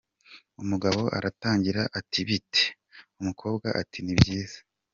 [0.63, 2.63] Umugabo aratangira ati bite?
[3.19, 4.57] Umukobwa ati ni byiza.